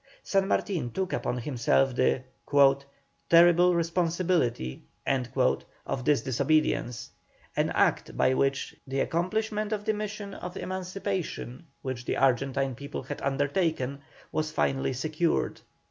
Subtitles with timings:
[0.23, 2.23] San Martin took upon himself the
[3.29, 7.11] "terrible responsibility" of this disobedience,
[7.55, 13.03] an act by which the accomplishment of the mission of emancipation which the Argentine people
[13.03, 14.01] had undertaken
[14.31, 15.61] was finally secured.